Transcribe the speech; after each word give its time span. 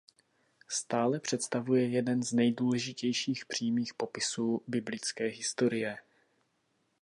Stéla 0.69 1.19
představuje 1.19 1.87
jeden 1.87 2.23
z 2.23 2.33
nejdůležitějších 2.33 3.45
přímých 3.45 3.93
popisů 3.93 4.61
biblické 4.67 5.23
historie. 5.25 5.97